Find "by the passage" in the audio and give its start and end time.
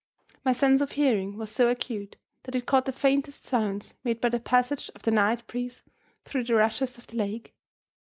4.19-4.89